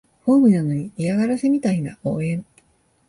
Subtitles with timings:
[0.25, 2.43] ホームなのに嫌がらせみたいな応援